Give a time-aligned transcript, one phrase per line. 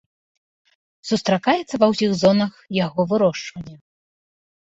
[1.09, 2.51] Сустракаецца ва ўсіх зонах
[2.85, 3.77] яго вырошчвання.